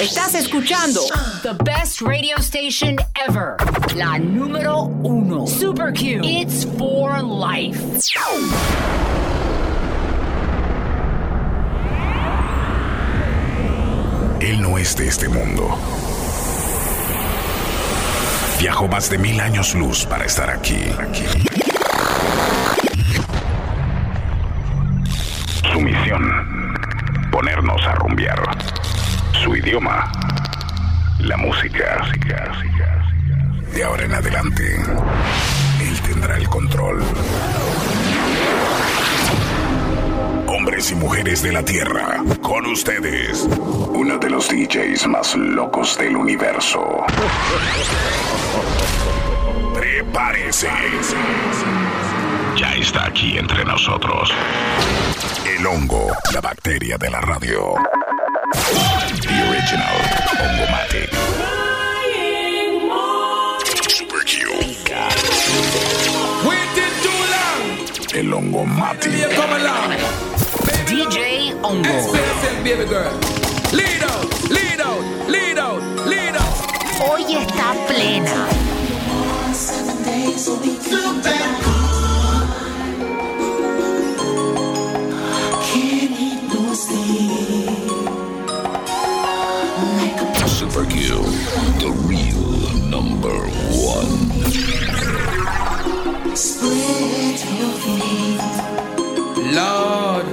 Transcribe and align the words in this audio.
Estás 0.00 0.34
escuchando 0.34 1.02
The 1.42 1.52
Best 1.62 2.00
Radio 2.00 2.34
Station 2.38 2.96
Ever. 3.28 3.56
La 3.94 4.18
número 4.18 4.84
uno. 4.84 5.46
Super 5.46 5.92
Q. 5.92 6.22
It's 6.22 6.66
for 6.78 7.22
life. 7.22 7.78
Él 14.40 14.62
no 14.62 14.78
es 14.78 14.96
de 14.96 15.06
este 15.06 15.28
mundo. 15.28 15.78
Viajó 18.58 18.88
más 18.88 19.10
de 19.10 19.18
mil 19.18 19.38
años 19.38 19.74
luz 19.74 20.06
para 20.06 20.24
estar 20.24 20.48
aquí. 20.48 20.80
aquí. 20.98 21.24
Su 25.70 25.78
misión, 25.78 26.22
ponernos 27.30 27.82
a 27.82 27.96
rumbear. 27.96 28.79
Su 29.50 29.56
idioma, 29.56 30.12
la 31.18 31.36
música. 31.36 32.08
De 33.74 33.82
ahora 33.82 34.04
en 34.04 34.14
adelante, 34.14 34.76
él 35.80 36.00
tendrá 36.02 36.36
el 36.36 36.48
control. 36.48 37.02
Hombres 40.46 40.92
y 40.92 40.94
mujeres 40.94 41.42
de 41.42 41.52
la 41.52 41.64
Tierra, 41.64 42.22
con 42.40 42.64
ustedes, 42.66 43.48
uno 43.88 44.18
de 44.18 44.30
los 44.30 44.48
DJs 44.50 45.08
más 45.08 45.34
locos 45.34 45.98
del 45.98 46.16
universo. 46.16 47.04
Prepárese. 49.74 50.70
Ya 52.56 52.72
está 52.74 53.06
aquí 53.06 53.36
entre 53.36 53.64
nosotros. 53.64 54.30
El 55.44 55.66
hongo, 55.66 56.06
la 56.32 56.40
bacteria 56.40 56.96
de 56.96 57.10
la 57.10 57.20
radio. 57.20 57.74
The 59.20 59.36
original 59.50 59.96
Hongomatic. 60.28 61.10
Super 63.90 64.22
Q. 64.24 64.32
Waiting 66.48 66.94
too 67.04 67.20
long. 67.34 67.62
El 68.14 68.30
Hongomatic. 68.34 69.12
You 69.12 69.28
come 69.36 69.52
along. 69.60 69.90
DJ 70.86 71.52
Ongo. 71.62 71.84
Explain 71.84 72.24
yourself, 72.24 72.64
baby 72.64 72.84
girl. 72.86 73.14
Lead 73.72 74.02
out, 74.02 74.50
lead 74.50 74.80
out, 74.80 75.02
lead 75.28 75.58
out, 75.58 75.82
lead 76.06 76.36
out. 76.36 76.56
Hoy 76.98 77.22
está 77.34 77.74
plena. 77.86 78.48
Super 90.60 90.84
Q. 90.84 91.16
The 91.80 91.90
real 92.04 92.76
number 92.84 93.34
one. 93.80 94.28
Lord, 99.56 100.26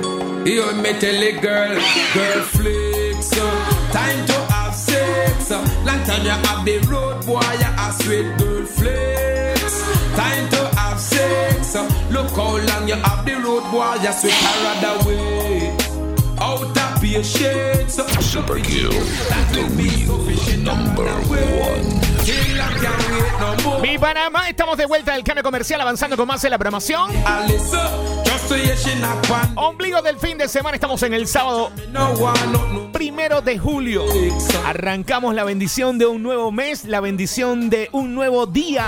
you 0.45 0.73
me 0.83 0.92
tell 1.00 1.23
a 1.23 1.31
girl, 1.39 1.80
girl 2.14 2.42
flicks. 2.44 3.31
uh, 3.39 3.89
Time 3.94 4.25
to 4.25 4.33
have 4.52 4.75
sex. 4.75 5.50
Long 5.50 6.03
time 6.03 6.25
you 6.25 6.31
have 6.31 6.66
the 6.66 6.80
road 6.89 7.25
boy, 7.25 7.39
you 7.39 7.72
a 7.80 7.94
sweet 7.94 8.38
girl 8.38 8.66
flicks. 8.66 9.81
Time 10.17 10.50
to 10.50 10.75
have 10.75 11.00
sex. 11.00 11.73
Look 12.11 12.31
how 12.31 12.58
long 12.58 12.86
you 12.86 12.95
have 12.95 13.25
the 13.25 13.36
road 13.36 13.64
boy, 13.72 13.95
you 14.03 14.11
sweet 14.11 14.33
her 14.33 15.08
way. 15.08 15.78
Out 16.39 16.77
of 16.98 17.02
patience. 17.02 17.95
Super 18.20 18.59
Q. 18.62 18.90
The 19.53 19.64
real 19.76 20.64
number 20.64 21.06
one. 21.30 22.08
Mi 23.81 23.98
Panamá, 23.98 24.50
estamos 24.50 24.78
de 24.78 24.86
vuelta 24.86 25.14
del 25.14 25.23
cambio 25.23 25.44
comercial 25.44 25.80
avanzando 25.80 26.17
con 26.17 26.27
más 26.27 26.44
en 26.44 26.52
la 26.52 26.58
programación. 26.58 27.11
Ombligo 29.55 30.02
del 30.02 30.17
fin 30.17 30.38
de 30.38 30.48
semana, 30.48 30.76
estamos 30.76 31.02
en 31.04 31.14
el 31.14 31.27
sábado 31.27 31.71
primero 32.92 33.42
de 33.42 33.58
julio. 33.58 34.04
Arrancamos 34.66 35.33
la 35.36 35.44
bendición 35.44 35.98
de 35.98 36.05
un 36.05 36.21
nuevo 36.21 36.52
mes, 36.52 36.86
la 36.86 37.00
bendición 37.00 37.70
de 37.70 37.89
un 37.94 38.14
nuevo 38.14 38.45
día, 38.45 38.88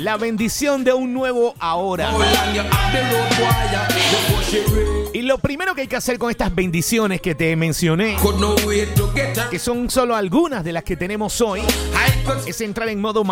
la 0.00 0.16
bendición 0.16 0.84
de 0.84 0.92
un 0.92 1.14
nuevo 1.14 1.54
ahora. 1.58 2.10
Lo 5.26 5.38
primero 5.38 5.74
que 5.74 5.80
hay 5.80 5.88
que 5.88 5.96
hacer 5.96 6.20
con 6.20 6.30
estas 6.30 6.54
bendiciones 6.54 7.20
que 7.20 7.34
te 7.34 7.56
mencioné, 7.56 8.16
que 9.50 9.58
son 9.58 9.90
solo 9.90 10.14
algunas 10.14 10.62
de 10.62 10.72
las 10.72 10.84
que 10.84 10.96
tenemos 10.96 11.40
hoy, 11.40 11.62
es 12.46 12.60
entrar 12.60 12.88
en 12.88 13.00
modo. 13.00 13.24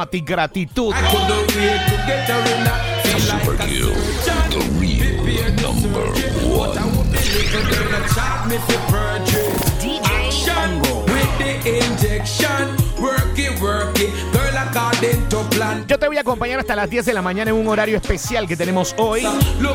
DJ 9.81 10.49
Ongo. 10.49 11.05
Yo 15.87 15.99
te 15.99 16.07
voy 16.07 16.17
a 16.17 16.21
acompañar 16.21 16.61
hasta 16.61 16.77
las 16.77 16.89
10 16.89 17.07
de 17.07 17.13
la 17.13 17.23
mañana 17.23 17.51
en 17.51 17.57
un 17.57 17.69
horario 17.69 17.97
especial 17.97 18.47
que 18.47 18.57
tenemos 18.57 18.95
hoy. 18.99 19.27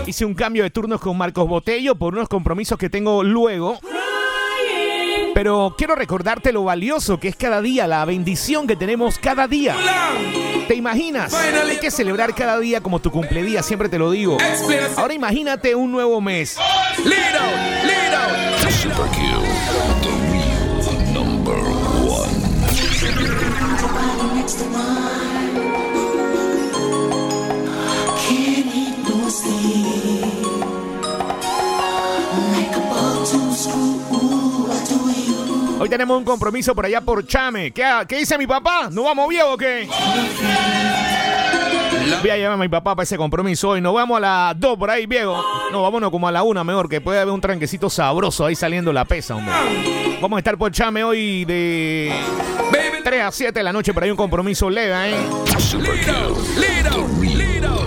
Hice 0.06 0.26
un 0.26 0.34
cambio 0.34 0.64
de 0.64 0.70
turnos 0.70 1.00
con 1.02 1.18
Marcos 1.18 1.48
Botello 1.48 1.96
por 1.96 2.14
unos 2.14 2.28
compromisos 2.28 2.78
que 2.78 2.90
tengo 2.90 3.24
luego. 3.24 3.80
Pero 5.34 5.76
quiero 5.78 5.96
recordarte 5.96 6.52
lo 6.52 6.64
valioso 6.64 7.20
que 7.20 7.30
es 7.30 7.36
cada 7.36 7.62
día, 7.62 7.88
la 7.88 8.04
bendición 8.06 8.68
que 8.68 8.76
tenemos 8.76 9.20
cada 9.20 9.48
día. 9.48 9.76
¿Te 10.68 10.76
imaginas? 10.76 11.34
Hay 11.34 11.78
que 11.78 11.92
celebrar 11.92 12.36
cada 12.36 12.60
día 12.60 12.82
como 12.82 13.00
tu 13.00 13.12
cumpleaños, 13.12 13.66
siempre 13.66 13.90
te 13.90 13.98
lo 13.98 14.12
digo. 14.12 14.38
Ahora 14.98 15.14
imagínate 15.14 15.76
un 15.76 15.92
nuevo 15.92 16.20
mes. 16.20 16.58
Super 18.70 19.06
Hoy 35.80 35.88
tenemos 35.88 36.18
un 36.18 36.24
compromiso 36.24 36.74
por 36.74 36.86
allá 36.86 37.00
por 37.02 37.28
Chame. 37.28 37.70
¿Qué, 37.72 37.86
dice 38.10 38.40
mi 38.40 38.48
papá? 38.48 38.90
¿No 38.92 39.04
vamos 39.04 39.30
bien 39.30 39.44
o 39.46 39.56
qué? 39.56 39.88
Voy 42.22 42.30
a 42.32 42.38
llevar 42.38 42.54
a 42.54 42.58
mi 42.58 42.70
papá 42.70 42.96
para 42.96 43.04
ese 43.04 43.18
compromiso 43.18 43.70
hoy. 43.70 43.82
Nos 43.82 43.94
vamos 43.94 44.18
a 44.18 44.20
las 44.20 44.60
2 44.60 44.80
por 44.80 44.90
ahí, 44.90 45.06
viejo. 45.06 45.46
No, 45.72 45.84
vámonos 45.84 46.10
como 46.10 46.28
a 46.28 46.32
la 46.32 46.42
1 46.42 46.64
mejor, 46.64 46.90
que 46.90 47.02
puede 47.02 47.20
haber 47.20 47.36
un 47.36 47.42
tranquecito 47.42 47.88
sabroso 47.88 48.48
ahí 48.48 48.56
saliendo 48.56 48.92
la 48.92 49.06
pesa, 49.06 49.36
hombre. 49.36 49.54
Vamos 50.20 50.38
a 50.38 50.40
estar 50.40 50.58
por 50.58 50.72
Chame 50.72 51.04
hoy 51.04 51.46
de 51.46 52.12
3 53.04 53.22
a 53.24 53.32
7 53.32 53.60
de 53.60 53.64
la 53.64 53.74
noche, 53.74 53.94
por 53.94 54.04
ahí 54.04 54.12
un 54.12 54.18
compromiso 54.18 54.70
¿eh? 54.72 55.16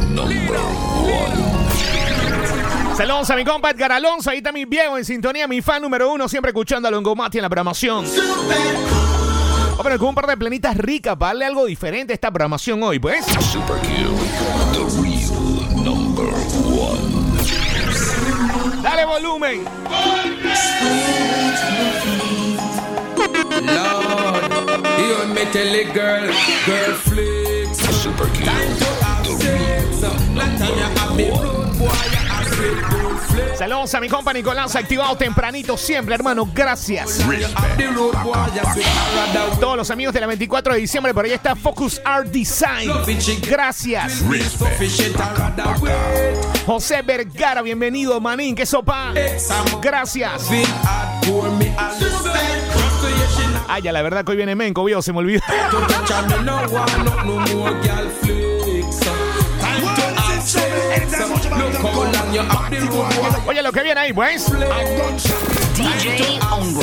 Number 0.08 0.58
one. 0.58 1.52
Saludos 2.96 3.30
a 3.30 3.36
mi 3.36 3.44
compa 3.44 3.70
Edgar 3.70 3.92
Alonso, 3.92 4.30
ahí 4.30 4.38
está 4.38 4.52
mi 4.52 4.64
viejo 4.64 4.98
en 4.98 5.04
sintonía, 5.04 5.48
mi 5.48 5.62
fan 5.62 5.80
número 5.80 6.12
uno, 6.12 6.28
siempre 6.28 6.50
escuchando 6.50 6.88
a 6.88 6.90
Longomati 6.90 7.38
en 7.38 7.42
la 7.42 7.48
programación. 7.48 8.04
Hombre, 9.78 9.98
con 9.98 10.08
un 10.08 10.14
par 10.14 10.26
de 10.26 10.36
plenitas 10.36 10.76
ricas 10.76 11.16
para 11.16 11.30
darle 11.30 11.46
algo 11.46 11.64
diferente 11.64 12.12
a 12.12 12.14
esta 12.14 12.30
programación 12.30 12.82
hoy, 12.82 12.98
pues. 12.98 13.24
Super. 13.24 13.76
The 14.72 14.84
real 15.00 15.32
number 15.82 16.26
one. 16.66 17.22
Dale 18.82 19.04
volumen. 19.06 19.64
Lord, 23.60 24.51
you 24.80 25.34
me 25.34 25.44
tell 25.52 25.74
a 25.74 25.84
girl, 25.92 26.26
girl 26.66 26.94
flicks. 26.96 27.78
Super 28.02 28.26
Q. 28.28 28.44
Time 28.44 28.76
to 28.76 28.84
have 29.04 29.24
The 29.24 29.32
sex. 29.36 30.02
real 30.02 30.34
Long 30.34 30.58
time 30.58 30.76
you 30.76 30.82
have 30.82 31.16
the 31.16 31.26
number 31.28 31.42
road 31.42 31.78
boy, 31.78 31.84
you 31.84 32.18
a 32.30 32.44
sweet 32.54 32.90
girl 32.90 33.16
flicks. 33.18 33.58
Saludos 33.58 33.94
a 33.94 34.00
mi 34.00 34.08
compa 34.08 34.32
Nicolás, 34.32 34.74
activado 34.74 35.16
tempranito 35.16 35.76
siempre, 35.76 36.14
hermano. 36.14 36.48
Gracias. 36.52 37.20
Todos 39.60 39.76
los 39.76 39.90
amigos 39.90 40.14
de 40.14 40.20
la 40.20 40.26
24 40.26 40.74
de 40.74 40.80
diciembre, 40.80 41.14
por 41.14 41.24
ahí 41.24 41.32
está 41.32 41.54
Focus 41.54 42.00
Art 42.04 42.28
Design. 42.28 42.90
Gracias. 43.48 44.22
José 46.66 47.02
Vergara, 47.02 47.62
bienvenido, 47.62 48.20
manín. 48.20 48.54
¿Qué 48.54 48.66
sopa? 48.66 49.12
Gracias. 49.80 50.48
Ya, 53.78 53.92
la 53.92 54.02
verdad 54.02 54.24
que 54.24 54.32
hoy 54.32 54.36
viene 54.36 54.54
Menco, 54.54 54.84
viejo, 54.84 55.02
se 55.02 55.12
me 55.12 55.18
olvidó. 55.20 55.40
Oye, 63.46 63.62
lo 63.62 63.72
que 63.72 63.82
viene 63.82 64.00
ahí, 64.00 64.12
pues. 64.12 64.46
DJ 65.74 66.38
Ongo. 66.50 66.82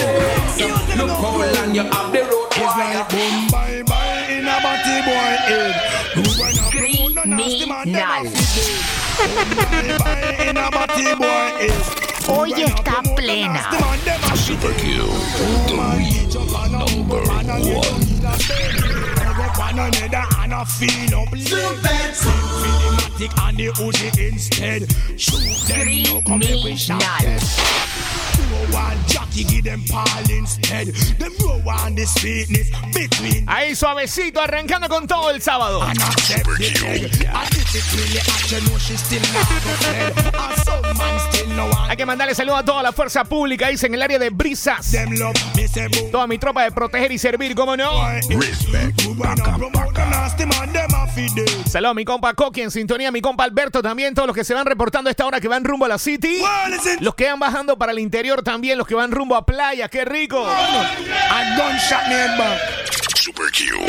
Hoy 12.28 12.54
está 12.64 13.02
plena. 13.16 13.70
Super 14.50 14.74
Q, 14.80 15.06
the 15.68 15.76
real 16.00 16.72
number 16.72 17.22
one. 17.22 17.46
and 20.40 20.54
I 20.54 20.64
feel 20.66 21.20
up 21.20 21.30
Cinematic 21.30 22.28
and 23.48 23.58
the 23.58 23.68
Uzi 23.68 24.28
instead 24.28 24.82
Shoot 25.20 25.68
them 25.68 26.04
no 26.04 26.22
come 26.22 26.42
here 26.42 26.58
we 26.64 26.76
shot 26.76 27.02
Ahí 33.48 33.76
suavecito, 33.76 34.42
arrancando 34.42 34.88
con 34.88 35.08
todo 35.08 35.32
el 35.32 35.42
sábado. 35.42 35.82
Hay 41.88 41.98
que 41.98 42.06
mandarle 42.06 42.36
saludo 42.36 42.58
a 42.58 42.64
toda 42.64 42.84
la 42.84 42.92
fuerza 42.92 43.24
pública, 43.26 43.70
dice 43.70 43.88
en 43.88 43.96
el 43.96 44.02
área 44.02 44.20
de 44.20 44.30
brisas. 44.30 44.92
Toda 46.12 46.28
mi 46.28 46.38
tropa 46.38 46.64
de 46.64 46.72
proteger 46.72 47.12
y 47.12 47.18
servir, 47.18 47.56
¿cómo 47.56 47.76
no? 47.76 47.92
Saludos 51.68 51.92
a 51.92 51.94
mi 51.94 52.06
compa 52.06 52.34
Coqui 52.34 52.62
en 52.62 52.72
sintonía, 52.72 53.12
mi 53.12 53.22
compa 53.22 53.44
Alberto 53.44 53.82
también, 53.82 54.14
todos 54.14 54.28
los 54.28 54.36
que 54.36 54.44
se 54.44 54.54
van 54.54 54.66
reportando 54.66 55.10
a 55.10 55.12
esta 55.12 55.26
hora 55.26 55.40
que 55.40 55.48
van 55.48 55.64
rumbo 55.64 55.86
a 55.86 55.88
la 55.88 55.98
City. 55.98 56.42
Los 57.00 57.16
que 57.16 57.26
van 57.30 57.40
bajando 57.40 57.78
para 57.78 57.92
el 57.92 58.00
interior 58.00 58.29
también, 58.38 58.78
los 58.78 58.88
que 58.88 58.96
van 58.96 59.12
rumbo 59.12 59.36
a 59.36 59.46
playa, 59.46 59.90
qué 59.90 60.06
rico. 60.06 60.46
A 60.48 61.56
gunshot 61.58 62.08
me 62.08 62.16
head 62.16 62.38
back 62.38 62.60
Super 63.16 63.52
Q. 63.52 63.88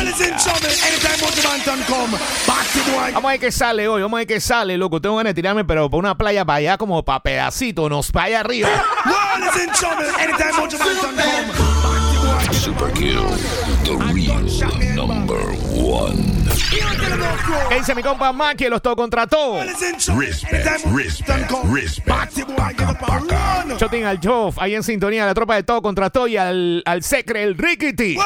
Vamos 3.15 3.25
a 3.25 3.29
ver 3.29 3.41
qué 3.41 3.53
sale 3.53 3.89
hoy, 3.89 4.03
vamos 4.03 4.19
a 4.19 4.21
ver 4.21 4.27
qué 4.27 4.41
sale, 4.41 4.77
loco. 4.77 5.01
Tengo 5.01 5.17
ganas 5.17 5.31
de 5.31 5.35
tirarme, 5.35 5.65
pero 5.65 5.89
por 5.89 5.99
una 6.01 6.17
playa 6.17 6.45
para 6.45 6.57
allá, 6.57 6.79
como 6.79 7.05
para 7.05 7.21
pedacito, 7.21 7.89
nos 7.89 8.11
para 8.11 8.27
allá 8.27 8.41
arriba. 8.41 8.69
Super 12.53 12.91
Q, 12.93 13.01
the 13.85 13.97
real 14.13 14.43
number 14.95 15.55
one. 15.73 16.41
¿Qué 17.69 17.75
dice 17.77 17.95
mi 17.95 18.03
compa 18.03 18.33
Maki? 18.33 18.69
Los 18.69 18.83
todo 18.83 18.97
contra 18.97 19.27
todo. 19.27 19.63
Listen 19.63 19.97
trouble 19.97 20.27
Respect, 20.27 20.67
Anytime 20.67 20.97
respect, 20.97 21.29
Motivanton 21.29 21.49
come 21.49 21.75
respect. 21.75 22.09
Back 22.09 22.31
to 22.35 22.45
boy 22.47 22.75
Get 22.77 22.89
up 22.89 23.09
and 23.09 23.31
run 23.31 23.79
Shoting 23.79 24.05
al 24.05 24.19
Joff, 24.23 24.59
ahí 24.59 24.75
en 24.75 24.83
sintonía, 24.83 25.27
la 25.27 25.35
tropa 25.35 25.55
de 25.55 25.63
todo 25.63 25.83
contra 25.83 26.11
todo 26.11 26.27
y 26.27 26.37
al, 26.37 26.83
al 26.85 27.03
Secre, 27.03 27.43
el 27.43 27.57
Rickety. 27.57 28.17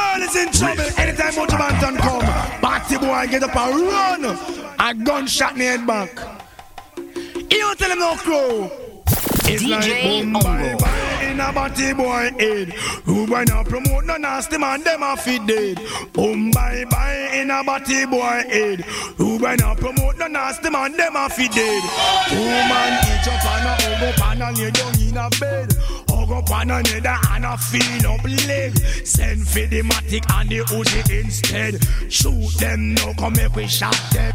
DJ 9.47 10.25
like 10.25 11.14
in 11.35 11.41
a 11.41 11.53
body 11.53 11.93
boy 11.93 12.31
head. 12.39 12.69
Who 13.05 13.27
when 13.27 13.51
I 13.51 13.65
promote 13.65 14.05
no 14.05 14.17
nasty 14.17 14.57
man, 14.57 14.83
them 14.83 15.03
a 15.03 15.17
fit 15.17 15.47
dead. 15.47 15.81
Boom, 16.13 16.51
bye, 16.53 16.85
bye, 16.91 17.31
in 17.35 17.51
a 17.51 17.63
body 17.65 18.07
boy 18.07 18.43
head. 18.49 18.81
Who 19.19 19.39
when 19.39 19.63
I 19.63 19.75
promote 19.75 20.19
no 20.19 20.29
nasty 20.29 20.71
man, 20.71 20.93
them 20.97 21.17
a 21.17 21.29
fit 21.29 21.53
dead. 21.53 21.83
Woman, 22.31 22.93
eat 23.11 23.29
up 23.29 23.45
and 23.53 23.67
a 23.67 23.75
hug 23.83 24.03
up 24.03 24.31
and 24.31 24.43
a 24.43 24.63
lay 24.63 24.71
down 24.71 25.01
in 25.01 25.17
a 25.17 25.29
bed. 25.41 25.73
Hug 26.09 26.31
up 26.31 26.51
on 26.51 26.71
another 26.71 27.19
and 27.31 27.45
a 27.45 27.59
feel 27.59 28.11
up 28.11 28.25
leg. 28.47 28.79
Send 29.05 29.47
for 29.47 29.67
the 29.67 29.83
matic 29.83 30.25
and 30.39 30.49
the 30.49 30.61
Uzi 30.61 31.21
instead. 31.21 31.83
Shoot 32.13 32.59
them 32.59 32.95
now, 32.95 33.13
come 33.15 33.33
make 33.35 33.55
we 33.57 33.67
shot 33.67 33.99
them. 34.13 34.35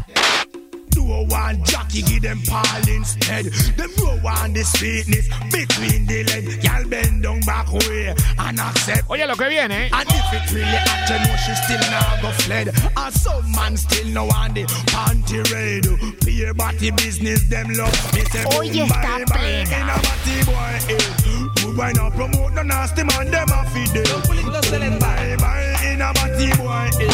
Do 0.90 1.02
a 1.12 1.22
one 1.24 1.62
jockey, 1.64 2.02
give 2.02 2.22
them 2.22 2.40
Paul 2.46 2.64
instead. 2.88 3.46
Them 3.76 3.90
row 4.02 4.18
on 4.28 4.52
the 4.52 4.64
sweetness 4.64 5.28
between 5.52 6.06
the 6.06 6.24
leg. 6.24 6.62
Y'all 6.64 6.84
bend 6.88 7.22
down 7.22 7.40
back 7.40 7.70
way 7.72 8.14
and 8.38 8.58
accept. 8.60 9.08
Oye, 9.10 9.26
lo 9.26 9.34
que 9.36 9.48
viene, 9.48 9.86
¿eh? 9.86 9.90
And 9.92 10.08
if 10.08 10.32
it 10.32 10.52
really 10.52 10.66
hot, 10.66 11.08
you 11.10 11.18
know 11.24 11.36
she 11.36 11.54
still 11.54 11.90
not 11.90 12.22
go 12.22 12.30
fled. 12.42 12.68
And 12.96 13.14
some 13.14 13.50
man 13.52 13.76
still 13.76 14.06
no 14.08 14.24
on 14.30 14.54
the 14.54 14.64
panty 14.90 15.42
raid. 15.52 15.86
Pay 16.20 16.50
body 16.52 16.90
business, 16.92 17.42
them 17.48 17.68
love. 17.74 18.14
Me 18.14 18.24
say, 18.26 18.42
Hoy 18.50 18.68
está 18.68 18.88
bye, 18.88 19.24
bye, 19.24 19.36
plena. 19.38 19.76
in 19.76 19.88
a 19.88 19.96
body 20.02 20.44
boy, 20.44 20.78
eh. 20.90 21.48
Good 21.62 21.76
boy, 21.76 21.92
now 21.94 22.10
promote 22.10 22.52
no 22.54 22.62
nasty 22.62 23.04
man, 23.04 23.30
them 23.30 23.48
a 23.48 23.64
feed 23.70 23.88
them. 23.94 24.98
Bye, 24.98 25.36
bye, 25.38 25.76
in 25.86 26.00
a 26.02 26.12
body 26.12 26.50
boy, 26.56 26.90
eh. 27.00 27.10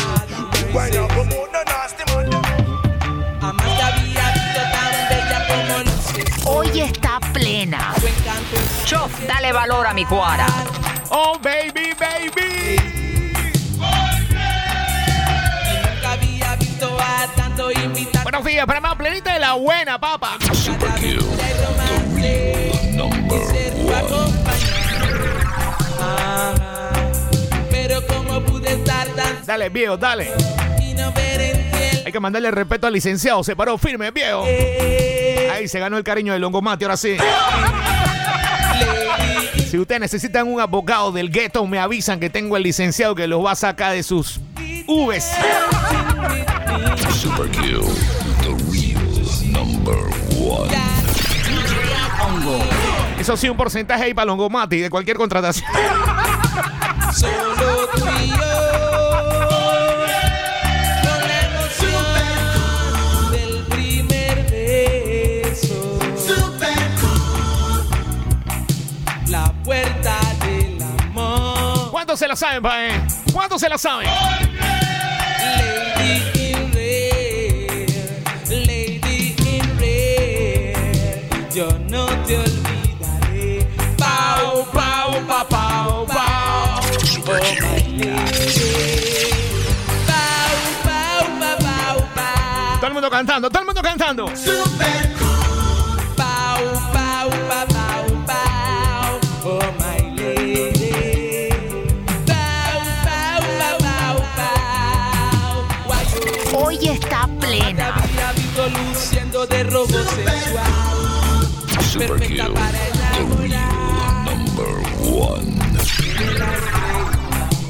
Good 0.52 0.73
boy, 0.73 0.90
now 0.93 1.06
promote 1.08 1.52
no 1.52 1.62
nasty 1.67 2.05
Hoy 6.47 6.81
está 6.81 7.19
plena. 7.33 7.93
Chof, 8.85 9.11
dale 9.27 9.53
valor 9.53 9.87
a 9.87 9.93
mi 9.95 10.05
cuara. 10.05 10.47
Oh, 11.11 11.39
baby, 11.43 11.93
baby. 11.99 12.77
y 15.65 15.77
nunca 15.87 16.13
había 16.13 16.57
visto 16.57 16.97
a 17.01 17.27
tanto 17.37 17.71
invitar. 17.73 18.23
Buenos 18.23 18.45
días, 18.45 18.67
para 18.67 18.81
más 18.81 18.95
plenita 18.97 19.35
de 19.35 19.41
la 19.41 19.55
buena, 19.55 19.99
papa. 19.99 20.39
Super 20.53 20.91
Q, 20.91 21.01
de 21.01 21.19
the 21.19 21.67
romance 21.67 22.15
real 22.15 22.97
number 22.97 23.47
ser 23.47 23.75
tu 23.75 23.87
one. 23.87 23.97
acompañante. 23.97 25.31
Ajá. 26.01 26.91
Pero 27.71 28.07
como 28.07 28.41
pude 28.43 28.73
estar 28.73 29.07
tan 29.09 29.45
Dale, 29.47 29.69
viejo, 29.69 29.97
dale. 29.97 30.33
y 30.81 30.95
no 30.95 31.13
ver 31.13 31.41
que 32.17 32.21
mandarle 32.21 32.51
respeto 32.51 32.87
al 32.87 32.95
licenciado. 32.95 33.45
Se 33.45 33.55
paró 33.55 33.77
firme, 33.77 34.11
viejo. 34.11 34.45
que 34.45 35.51
Ahí 35.53 35.69
se 35.69 35.79
ganó 35.79 35.99
el 35.99 36.05
cariño 36.05 36.33
de 36.33 36.39
Longomate, 36.39 36.85
ahora 36.85 36.97
sí. 36.97 37.17
Si 39.71 39.79
ustedes 39.79 40.01
necesitan 40.01 40.47
un 40.47 40.61
abogado 40.61 41.11
del 41.11 41.29
gueto, 41.29 41.67
me 41.67 41.81
avisan 41.81 42.21
que 42.21 42.31
tengo 42.31 42.57
el 42.57 42.63
licenciado 42.63 43.17
que 43.17 43.27
los 43.27 43.45
va 43.45 43.51
a 43.51 43.57
sacar 43.57 43.93
de 43.93 44.03
sus 44.05 44.41
Vs. 44.87 45.25
Super 47.13 47.49
Q, 47.49 47.83
the 48.43 48.55
real 48.71 49.03
number 49.51 49.97
one. 50.39 50.73
Eso 53.19 53.37
sí, 53.37 53.49
un 53.49 53.57
porcentaje 53.57 54.05
ahí 54.05 54.15
para 54.15 54.27
Longomati 54.27 54.79
de 54.79 54.89
cualquier 54.89 55.17
contratación. 55.17 55.69
Solo 57.12 57.88
tú 57.93 58.05
y 58.23 58.29
yo. 58.31 58.46
¿Cuántos 72.16 72.25
se 72.25 72.28
la 72.28 72.37
saben, 72.37 72.62
pa' 72.62 72.87
eh? 72.87 73.06
¿Cuántos 73.30 73.61
se 73.61 73.68
la 73.68 73.76
saben? 73.76 74.08
Lady 75.58 76.52
in 76.52 76.73
red. 76.73 77.90
Lady 78.49 79.37
in 79.44 79.78
red. 79.78 81.52
Yo 81.54 81.68
no 81.90 82.06
te 82.25 82.38
olvidaré. 82.38 83.68
Pau, 83.99 84.64
pau, 84.73 85.20
pa, 85.26 85.46
pau, 85.46 86.06
pau. 86.06 86.82
Super 87.04 87.38
Oh, 87.38 87.54
my 87.61 87.80
lady. 87.92 88.14
Pau, 90.06 90.56
pau, 90.85 91.26
pa, 91.38 91.56
pau, 91.58 91.96
pau. 92.14 92.76
Todo 92.76 92.87
el 92.87 92.92
mundo 92.94 93.11
cantando, 93.11 93.50
todo 93.50 93.61
el 93.61 93.66
mundo 93.66 93.82
cantando. 93.82 94.25
Pau, 94.25 94.86
Super 111.97 112.09
para 112.09 112.21
the 112.21 113.33
number 114.26 114.69
one. 115.11 115.57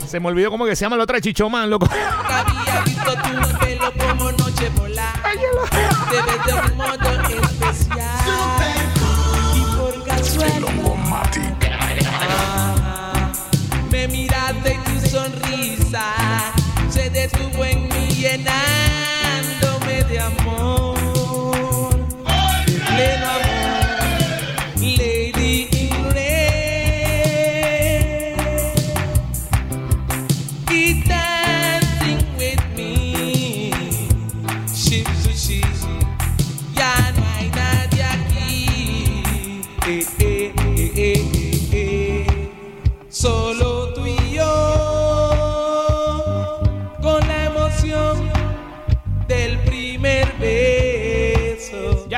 Se 0.09 0.19
me 0.19 0.27
olvidó 0.27 0.51
cómo 0.51 0.67
que 0.67 0.75
se 0.75 0.85
llama 0.85 0.97
la 0.97 1.05
otra 1.05 1.21
chichomán, 1.21 1.71
loco. 1.71 1.87
Nunca 1.87 2.41
había 2.41 2.81
visto 2.81 3.13
tu 3.13 3.59
pelo 3.59 3.93
como 3.93 4.33
noche 4.33 4.69
polar. 4.73 5.15
Te 6.11 6.23
ves 6.23 6.45
de 6.45 6.55
un 6.73 6.77
modo 6.77 7.26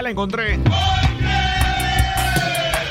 la 0.02 0.11
encontré. 0.11 0.59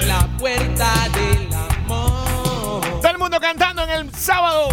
La 0.08 0.28
puerta 0.38 0.94
del 1.14 1.48
amor. 1.54 2.82
Todo 3.02 3.12
el 3.12 3.18
mundo 3.18 3.40
cantando 3.40 3.84
en 3.84 3.90
el 3.92 4.14
sábado. 4.14 4.70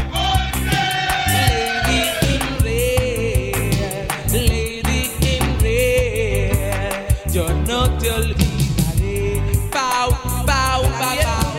Lady 1.28 2.02
in 2.34 2.40
red, 2.60 4.32
lady 4.32 5.10
in 5.20 5.60
red. 5.60 7.32
Yo 7.32 7.48
no 7.68 7.90
te 7.98 8.10
olvidaré. 8.10 9.40
Pau, 9.70 10.10
pau, 10.44 10.82
pau, 10.82 10.82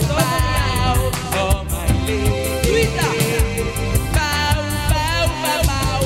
pau, 0.09 0.97
pau. 1.31 1.55
My 1.69 1.87
lady. 2.05 2.89
Pau, 4.13 4.57
pau, 4.89 5.27
pau, 5.39 5.61
pau, 5.69 6.01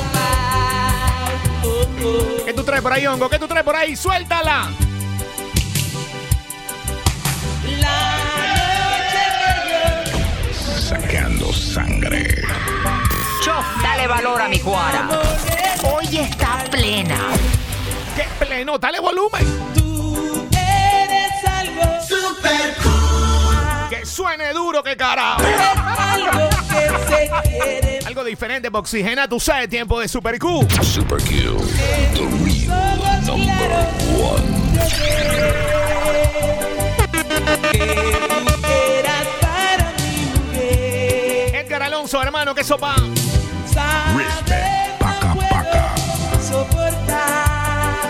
pau. 1.63 2.45
¿Qué 2.45 2.53
tú 2.53 2.63
traes 2.63 2.81
por 2.81 2.93
ahí, 2.93 3.05
hongo? 3.07 3.29
¿Qué 3.29 3.38
por 3.63 3.75
ahí? 3.75 3.95
¡Suéltala! 3.95 4.69
La 7.79 8.17
noche 8.79 9.23
Sacando 10.79 11.51
sangre. 11.53 12.43
Cho, 13.43 13.53
dale 13.81 14.07
valor 14.07 14.41
a 14.41 14.47
mi 14.47 14.59
cuara. 14.59 15.07
Hoy 15.83 16.17
está 16.17 16.63
plena. 16.69 17.17
¡Qué 18.15 18.25
pleno! 18.45 18.77
¡Dale 18.77 18.99
volumen! 18.99 19.45
Tú 19.73 20.47
eres 20.51 21.31
algo 21.47 21.83
super 22.07 22.75
¡Que 23.89 24.05
suene 24.05 24.53
duro, 24.53 24.83
que 24.83 24.95
carajo! 24.95 25.41
algo 25.85 26.49
que 26.69 26.89
se 27.07 27.29
quiere. 27.49 27.99
Algo 28.05 28.23
diferente, 28.23 28.69
Oxigena, 28.71 29.27
tú 29.27 29.39
sabes, 29.39 29.69
tiempo 29.69 29.99
de 29.99 30.07
Super 30.07 30.37
Q. 30.39 30.67
Super 30.81 31.21
Q. 31.21 32.58
Number 33.37 33.69
one. 34.17 35.59
Edgar 41.53 41.83
Alonso, 41.83 42.21
hermano, 42.21 42.53
que 42.55 42.63
sopa. 42.63 42.95
Sabes 43.71 44.25
Respect. 44.25 44.99
no 45.01 45.07
Paca, 45.07 45.33
puedo 45.33 45.49
paca. 45.49 45.95
soportar 46.41 48.09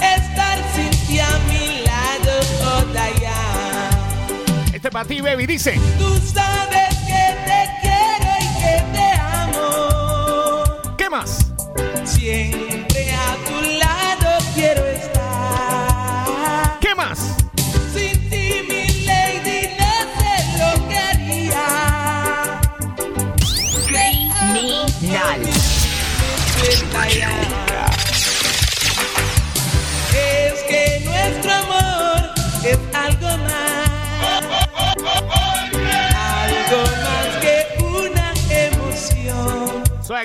estar 0.00 0.58
sin 0.74 0.90
ti 1.06 1.18
a 1.20 1.28
mi 1.48 1.84
lado 1.84 2.32
toda 2.60 3.10
ya. 3.20 3.90
Este 4.72 4.90
para 4.90 5.04
ti, 5.06 5.20
baby, 5.20 5.46
dice. 5.46 5.78
Tú 5.98 6.16
sabes 6.18 6.94
que 7.06 7.24
te 7.46 7.70
quiero 7.82 8.30
y 8.40 8.48
que 8.62 8.84
te 8.92 9.06
amo. 9.20 10.96
¿Qué 10.96 11.10
más? 11.10 11.52
Siempre 12.04 12.95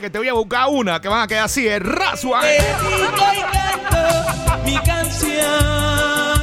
que 0.02 0.10
te 0.10 0.18
voy 0.18 0.28
a 0.28 0.34
buscar 0.34 0.68
una 0.68 1.00
que 1.00 1.08
van 1.08 1.22
a 1.22 1.28
quedar 1.28 1.46
así, 1.46 1.68
es 1.68 1.80
rasua. 1.80 2.42
Mi 4.66 4.76
canción. 4.80 6.42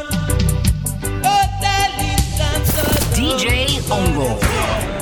DJ 3.17 3.81
Hongo. 3.91 4.39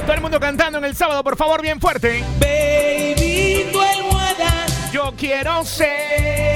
Todo 0.06 0.14
el 0.14 0.20
mundo 0.22 0.40
cantando 0.40 0.78
en 0.78 0.86
el 0.86 0.96
sábado, 0.96 1.22
por 1.22 1.36
favor, 1.36 1.60
bien 1.60 1.78
fuerte. 1.78 2.24
Baby, 2.40 3.66
tu 3.70 3.80
almohada 3.80 4.66
Yo 4.90 5.12
quiero 5.18 5.62
ser. 5.64 6.55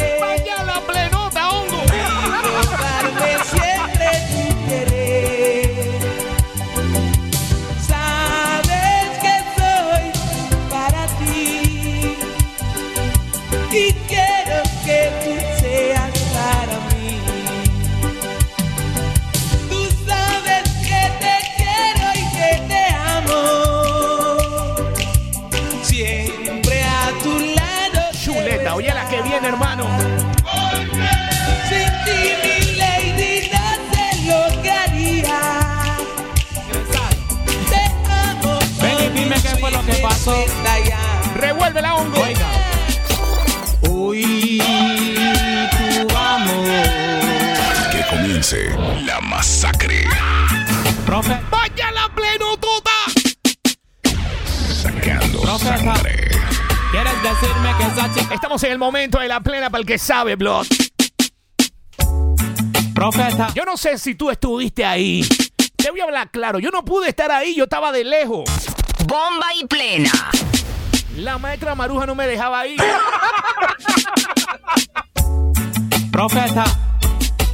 Revuelve 41.37 41.81
la 41.83 41.95
hongo. 41.95 42.21
Oiga. 42.21 42.47
Uy, 43.89 44.63
tu 46.09 46.17
amor. 46.17 46.65
Que 47.91 48.05
comience 48.11 48.71
la 49.07 49.21
masacre. 49.21 50.05
Profe, 51.07 51.39
Vaya 51.51 51.91
la 51.93 52.09
plenotota. 52.15 52.91
Sacando 54.83 55.41
Profeta. 55.41 55.79
sangre. 55.79 56.31
¿quieres 56.93 57.23
decirme 57.23 57.75
que 57.79 57.85
esa 57.85 58.15
chica... 58.15 58.35
Estamos 58.35 58.63
en 58.65 58.73
el 58.73 58.79
momento 58.79 59.19
de 59.19 59.29
la 59.29 59.41
plena 59.41 59.71
para 59.71 59.81
el 59.81 59.87
que 59.87 59.99
sabe, 59.99 60.37
Blood. 60.37 60.67
Profeta, 62.95 63.49
Yo 63.55 63.65
no 63.65 63.77
sé 63.77 63.97
si 63.99 64.15
tú 64.15 64.31
estuviste 64.31 64.85
ahí. 64.85 65.27
Te 65.77 65.91
voy 65.91 66.01
a 66.01 66.05
hablar 66.05 66.31
claro. 66.31 66.59
Yo 66.59 66.71
no 66.71 66.85
pude 66.85 67.09
estar 67.09 67.31
ahí. 67.31 67.55
Yo 67.57 67.65
estaba 67.65 67.91
de 67.93 68.05
lejos. 68.05 68.45
Bomba 69.11 69.47
y 69.61 69.67
plena. 69.67 70.13
La 71.17 71.37
maestra 71.37 71.75
Maruja 71.75 72.07
no 72.07 72.15
me 72.15 72.29
dejaba 72.29 72.65
ir. 72.69 72.81
profeta, 76.13 76.65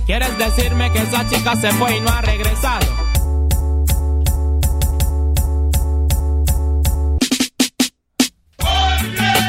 ¿quieres 0.04 0.36
decirme 0.36 0.92
que 0.92 0.98
esa 0.98 1.26
chica 1.30 1.56
se 1.56 1.72
fue 1.72 1.96
y 1.96 2.00
no 2.02 2.10
ha 2.10 2.20
regresado? 2.20 2.86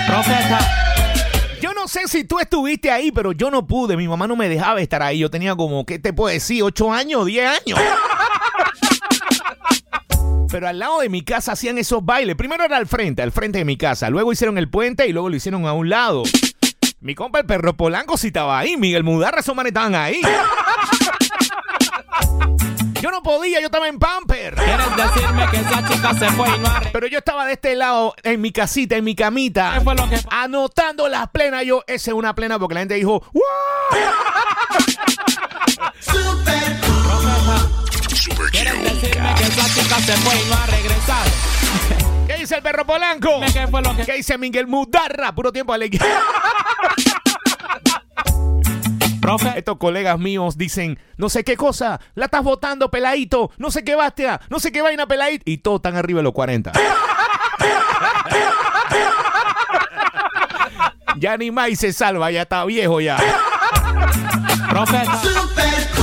Profeta, 0.08 0.60
Yo 1.62 1.74
no 1.74 1.90
sé 1.90 2.08
si 2.08 2.24
tú 2.24 2.40
estuviste 2.40 2.90
ahí, 2.90 3.12
pero 3.12 3.34
yo 3.34 3.52
no 3.52 3.68
pude. 3.68 3.98
Mi 3.98 4.08
mamá 4.08 4.28
no 4.28 4.38
me 4.38 4.48
dejaba 4.48 4.80
estar 4.80 5.04
ahí. 5.04 5.20
Yo 5.20 5.30
tenía 5.30 5.56
como, 5.58 5.86
¿qué 5.86 6.00
te 6.00 6.14
puedo 6.14 6.34
decir? 6.34 6.64
¿8 6.64 6.96
años? 6.96 7.26
¿10 7.26 7.60
años? 7.62 7.80
Pero 10.50 10.68
al 10.68 10.80
lado 10.80 11.00
de 11.00 11.10
mi 11.10 11.24
casa 11.24 11.54
hacían 11.54 11.78
esos 11.78 12.04
bailes. 12.06 12.36
Primero 12.36 12.64
era 12.64 12.78
al 12.78 12.88
frente, 12.88 13.22
al 13.22 13.32
frente 13.32 13.60
de 13.60 13.66
mi 13.66 13.78
casa. 13.78 14.10
Luego 14.10 14.32
hicieron 14.32 14.58
el 14.58 14.70
puente 14.70 15.08
y 15.08 15.14
luego 15.14 15.30
lo 15.30 15.36
hicieron 15.36 15.66
a 15.66 15.74
un 15.74 15.90
lado. 15.90 16.24
Mi 17.00 17.16
compa 17.16 17.40
el 17.40 17.46
perro 17.46 17.76
Polanco 17.76 18.18
sí 18.18 18.28
estaba 18.28 18.58
ahí. 18.58 18.78
Miguel 18.78 19.04
Mudarra, 19.04 19.42
esos 19.42 19.56
manes 19.56 19.72
estaban 19.72 19.96
ahí. 19.96 20.22
Yo 23.02 23.12
no 23.12 23.22
podía, 23.22 23.60
yo 23.60 23.68
estaba 23.68 23.88
en 23.88 24.00
Pamper. 24.00 24.56
¿quieres 24.56 24.96
decirme 24.96 25.48
que 25.52 25.58
esa 25.58 25.88
chica 25.88 26.14
se 26.16 26.30
fue 26.32 26.48
y 26.50 26.60
no? 26.60 26.70
Pero 26.92 27.08
yo 27.08 27.20
estaba 27.20 27.46
de 27.46 27.54
este 27.54 27.76
lado, 27.76 28.16
en 28.24 28.42
mi 28.42 28.52
casita, 28.52 28.96
en 28.96 29.04
mi 29.04 29.16
camita. 29.16 29.74
¿Qué 29.76 29.82
fue 29.82 29.96
lo 29.96 30.10
que 30.10 30.20
Anotando 30.32 31.08
las 31.08 31.30
plenas, 31.30 31.64
yo, 31.66 31.84
esa 31.86 32.12
es 32.12 32.16
una 32.16 32.34
plena 32.34 32.58
porque 32.58 32.74
la 32.74 32.82
gente 32.82 32.96
dijo, 32.96 33.24
¡Wow! 33.34 33.44
Super 38.30 38.52
¿quieres 38.52 38.74
Q. 38.74 38.84
decirme 38.84 39.34
que 39.36 39.44
esa 39.44 39.74
chica 39.74 40.00
se 40.00 40.14
fue 40.18 40.36
y 40.36 40.50
no 40.50 40.56
ha 40.56 40.66
regresado? 40.66 41.30
¿Qué 42.28 42.36
dice 42.36 42.56
el 42.56 42.62
perro 42.62 42.86
Polanco? 42.86 43.40
¿Qué 43.54 43.68
fue 43.68 43.82
lo 43.82 43.96
que... 43.96 44.06
¿Qué 44.06 44.14
dice 44.14 44.38
Miguel 44.38 44.68
Mudarra? 44.68 45.34
Puro 45.34 45.52
tiempo 45.52 45.72
de 45.74 45.76
alegría. 45.76 46.06
Profe, 49.22 49.54
Estos 49.58 49.78
colegas 49.78 50.18
míos 50.20 50.58
dicen, 50.58 51.00
no 51.18 51.28
sé 51.30 51.44
qué 51.44 51.58
cosa, 51.58 52.00
la 52.16 52.26
estás 52.26 52.44
votando, 52.44 52.90
peladito, 52.90 53.52
no 53.58 53.72
sé 53.72 53.84
qué 53.84 53.96
bastia, 53.96 54.40
no 54.50 54.60
sé 54.60 54.72
qué 54.72 54.82
vaina, 54.82 55.06
peladito, 55.06 55.44
y 55.46 55.58
todos 55.58 55.80
están 55.80 55.98
arriba 55.98 56.20
de 56.20 56.24
los 56.24 56.32
40. 56.34 56.72
ya 61.18 61.36
ni 61.36 61.52
más 61.52 61.78
se 61.78 61.92
salva, 61.92 62.32
ya 62.32 62.44
está 62.44 62.64
viejo 62.64 63.02
ya. 63.02 63.18
profeta, 64.70 65.20
¿quieres 65.22 65.56
decirme 65.56 65.97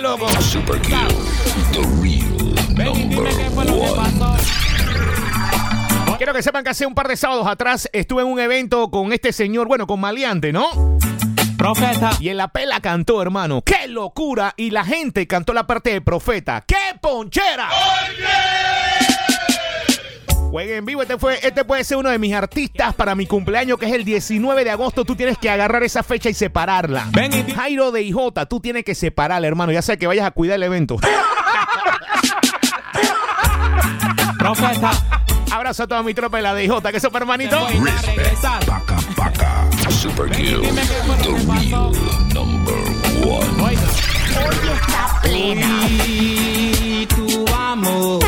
Loco. 0.00 0.28
Super. 0.40 0.80
The 0.80 1.80
real 2.00 2.54
Ven 2.74 3.10
dime 3.10 3.28
qué 3.36 3.50
fue 3.50 3.64
lo 3.64 3.72
que 3.74 3.86
number 3.86 3.98
one. 3.98 4.18
pasó. 4.18 4.36
Quiero 6.16 6.32
que 6.32 6.42
sepan 6.42 6.64
que 6.64 6.70
hace 6.70 6.86
un 6.86 6.94
par 6.94 7.06
de 7.08 7.16
sábados 7.16 7.46
atrás 7.46 7.88
estuve 7.92 8.22
en 8.22 8.28
un 8.28 8.40
evento 8.40 8.90
con 8.90 9.12
este 9.12 9.32
señor, 9.32 9.68
bueno, 9.68 9.86
con 9.86 10.00
Maleante, 10.00 10.52
¿no? 10.52 10.98
Profeta. 11.58 12.10
Y 12.18 12.30
en 12.30 12.38
la 12.38 12.48
pela 12.48 12.80
cantó, 12.80 13.20
hermano. 13.22 13.62
¡Qué 13.62 13.86
locura! 13.88 14.54
Y 14.56 14.70
la 14.70 14.84
gente 14.84 15.26
cantó 15.26 15.52
la 15.52 15.66
parte 15.66 15.90
de 15.90 16.00
profeta. 16.00 16.64
¡Qué 16.66 16.98
ponchera! 17.00 17.68
Jueguen 20.64 20.78
en 20.78 20.84
vivo, 20.86 21.02
este, 21.02 21.18
fue, 21.18 21.38
este 21.46 21.62
puede 21.62 21.84
ser 21.84 21.98
uno 21.98 22.08
de 22.08 22.18
mis 22.18 22.32
artistas 22.32 22.94
para 22.94 23.14
mi 23.14 23.26
cumpleaños, 23.26 23.76
que 23.78 23.84
es 23.84 23.92
el 23.92 24.02
19 24.02 24.64
de 24.64 24.70
agosto. 24.70 25.04
Tú 25.04 25.14
tienes 25.14 25.36
que 25.36 25.50
agarrar 25.50 25.82
esa 25.82 26.02
fecha 26.02 26.30
y 26.30 26.34
separarla. 26.34 27.06
Ven 27.12 27.34
y 27.34 27.42
di- 27.42 27.52
Jairo 27.52 27.90
de 27.92 28.00
IJ, 28.00 28.46
tú 28.48 28.60
tienes 28.60 28.82
que 28.82 28.94
separarla, 28.94 29.46
hermano. 29.46 29.72
Ya 29.72 29.82
sea 29.82 29.98
que 29.98 30.06
vayas 30.06 30.26
a 30.26 30.30
cuidar 30.30 30.54
el 30.56 30.62
evento. 30.62 30.96
Profeta. 34.38 34.92
Abrazo 35.52 35.82
a 35.82 35.86
toda 35.86 36.02
mi 36.02 36.14
tropa 36.14 36.38
de 36.38 36.42
la 36.44 36.54
DJ, 36.54 36.80
que 36.90 36.98
son 36.98 37.14
hermanito. 37.14 37.58
Paca, 38.66 38.96
paca. 39.14 39.68
Super 39.90 40.28
lo 40.30 40.62
que 40.62 41.44
pasó. 41.46 41.92
Number 42.32 42.74
one. 43.22 43.62
Oiga. 43.62 43.82
Hoy 44.36 44.70
está 44.80 45.20
plena. 45.22 45.86
Y 45.88 47.06
tu 47.06 47.44
amor, 47.54 48.18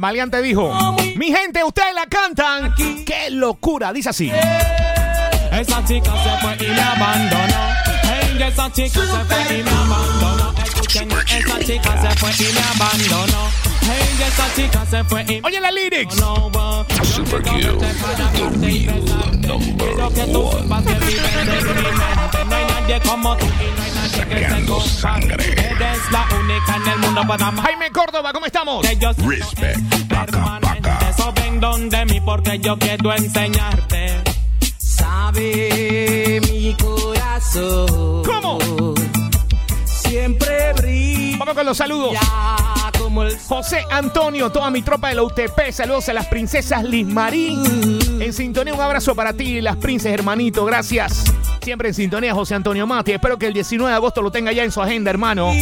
el 0.00 0.02
maleante 0.02 0.40
dijo: 0.40 0.72
Mi 1.16 1.26
gente, 1.26 1.62
ustedes 1.62 1.94
la 1.94 2.06
cantan. 2.06 2.74
¡Qué 3.04 3.28
locura! 3.30 3.92
Dice 3.92 4.08
así. 4.08 4.30
Esa 5.52 5.84
chica 5.84 6.10
se 6.22 6.38
fue 6.40 6.56
y 6.66 6.70
me 6.70 6.80
abandonó. 6.80 7.74
Hey, 8.04 8.38
esa 8.48 8.72
chica 8.72 9.00
se 9.00 9.24
fue 9.26 9.58
y 9.58 9.62
me 9.62 9.70
abandonó. 9.70 10.54
Escuchen, 10.64 11.10
esa 11.12 11.58
chica 11.58 12.00
se 12.00 12.18
fue 12.18 12.30
y 12.38 12.52
me 12.54 12.60
abandonó. 12.60 13.48
Hey, 13.82 14.24
esa 14.26 14.54
chica 14.54 14.86
se 14.90 15.04
fue 15.04 15.22
y 15.28 15.40
me 15.42 15.46
Oye 15.48 15.60
la 15.60 15.70
lyrics. 15.70 16.18
abandonó. 16.22 16.86
Yo 16.88 17.04
Super 17.04 17.42
quiero 17.42 17.74
Q. 17.74 17.80
verte 17.80 18.00
para 18.00 18.14
The 18.16 18.22
amarte 18.42 18.70
y 18.70 18.86
real 18.86 19.00
besarte. 19.02 19.46
number 19.48 19.76
Quiero 19.76 20.08
que 20.14 20.24
tú 20.32 20.40
one. 20.40 20.62
sepas 20.62 20.82
que 20.84 20.94
vives 21.04 21.34
en 21.34 21.46
mi 21.50 21.82
mente. 21.82 22.44
No 22.48 22.56
hay 22.56 22.64
nadie 22.64 23.00
como 23.00 23.36
tú 23.36 23.46
y 23.46 23.48
no 23.48 23.82
hay 23.82 23.90
nadie 23.90 24.20
que 24.20 24.34
te 24.34 24.40
Sacando 24.44 24.72
compare. 24.74 24.90
sangre. 24.90 25.44
Eres 25.52 25.98
la 26.10 26.24
única 26.40 26.59
Jaime 27.26 27.90
Córdoba, 27.92 28.32
¿cómo 28.32 28.46
estamos? 28.46 28.86
Respect. 28.86 29.78
Eso 31.10 31.32
ven 31.34 31.60
donde 31.60 32.04
mí 32.06 32.20
porque 32.20 32.58
yo 32.58 32.78
quiero 32.78 33.12
enseñarte. 33.12 34.22
Sabe 34.78 36.40
mi 36.48 36.74
corazón. 36.74 38.22
¿Cómo? 38.24 38.58
Siempre 39.84 40.72
brilla 40.74 41.38
Vamos 41.38 41.54
con 41.54 41.66
los 41.66 41.76
saludos. 41.76 42.16
como 42.98 43.22
el 43.24 43.32
sol. 43.32 43.58
José 43.58 43.84
Antonio, 43.90 44.50
toda 44.50 44.70
mi 44.70 44.80
tropa 44.82 45.08
de 45.10 45.16
la 45.16 45.22
UTP, 45.22 45.72
saludos 45.72 46.08
a 46.08 46.14
las 46.14 46.26
princesas 46.26 46.82
Liz 46.84 47.06
Marín. 47.06 47.99
En 48.20 48.34
sintonía, 48.34 48.74
un 48.74 48.80
abrazo 48.80 49.14
para 49.14 49.32
ti, 49.32 49.62
las 49.62 49.76
princesas, 49.76 50.12
hermanito, 50.12 50.66
gracias. 50.66 51.24
Siempre 51.62 51.88
en 51.88 51.94
sintonía, 51.94 52.34
José 52.34 52.54
Antonio 52.54 52.86
Mati. 52.86 53.12
Espero 53.12 53.38
que 53.38 53.46
el 53.46 53.54
19 53.54 53.90
de 53.90 53.96
agosto 53.96 54.20
lo 54.20 54.30
tenga 54.30 54.52
ya 54.52 54.62
en 54.62 54.70
su 54.70 54.82
agenda, 54.82 55.10
hermano. 55.10 55.52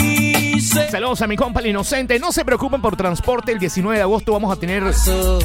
Saludos 0.90 1.22
a 1.22 1.28
mi 1.28 1.36
compa 1.36 1.60
el 1.60 1.68
inocente. 1.68 2.18
No 2.18 2.32
se 2.32 2.44
preocupen 2.44 2.82
por 2.82 2.96
transporte. 2.96 3.52
El 3.52 3.60
19 3.60 3.98
de 3.98 4.02
agosto 4.02 4.32
vamos 4.32 4.52
a 4.52 4.58
tener 4.58 4.82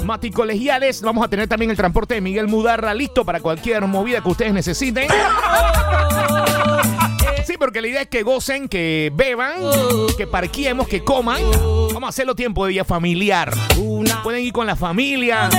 Mati 0.03 0.31
Colegiales. 0.31 1.03
Vamos 1.03 1.23
a 1.23 1.27
tener 1.27 1.47
también 1.47 1.69
el 1.69 1.77
transporte 1.77 2.15
de 2.15 2.21
Miguel 2.21 2.47
Mudarra 2.47 2.95
listo 2.95 3.23
para 3.23 3.41
cualquier 3.41 3.85
movida 3.85 4.21
que 4.21 4.29
ustedes 4.29 4.53
necesiten. 4.53 5.07
Sí, 7.45 7.57
porque 7.59 7.79
la 7.79 7.87
idea 7.89 8.01
es 8.01 8.07
que 8.07 8.23
gocen, 8.23 8.67
que 8.67 9.11
beban, 9.13 9.53
que 10.17 10.25
parqueemos, 10.25 10.87
que 10.87 11.03
coman. 11.03 11.43
Vamos 11.93 12.05
a 12.05 12.09
hacerlo 12.09 12.33
tiempo 12.33 12.65
de 12.65 12.71
día 12.71 12.83
familiar. 12.83 13.53
Pueden 14.23 14.43
ir 14.43 14.51
con 14.51 14.65
la 14.65 14.75
familia. 14.75 15.49